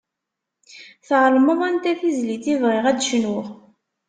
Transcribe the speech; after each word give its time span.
Tεelmeḍ 1.07 1.59
anta 1.67 1.93
tizlit 1.99 2.45
i 2.53 2.55
bɣiɣ 2.61 2.85
ad 2.87 2.97
d-cnuɣ. 2.99 3.45